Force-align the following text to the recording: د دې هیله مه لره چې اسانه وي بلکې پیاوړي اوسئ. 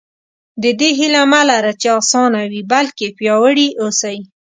د 0.63 0.65
دې 0.79 0.89
هیله 0.99 1.21
مه 1.31 1.41
لره 1.49 1.71
چې 1.81 1.87
اسانه 1.99 2.41
وي 2.51 2.61
بلکې 2.71 3.07
پیاوړي 3.17 3.67
اوسئ. 3.83 4.17